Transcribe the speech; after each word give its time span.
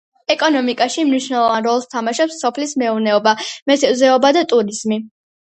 ეკონომიკაში 0.35 1.03
მნიშვნელოვან 1.09 1.67
როლს 1.67 1.85
თამაშობს 1.91 2.39
სოფლის 2.45 2.73
მეურნეობა, 2.85 3.37
მეთევზეობა 3.73 4.37
და 4.39 4.45
ტურიზმი. 4.57 4.99